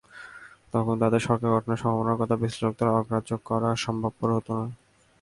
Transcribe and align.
তখন 0.73 0.95
তাদের 1.01 1.21
সরকার 1.27 1.49
গঠনের 1.51 1.81
সম্ভাবনার 1.81 2.19
কথা 2.21 2.35
বিশ্লেষকদের 2.35 2.89
অগ্রাহ্য 2.91 3.31
করা 3.47 3.69
সম্ভবপর 3.85 4.27
হতো 4.37 4.51
না। 4.59 4.65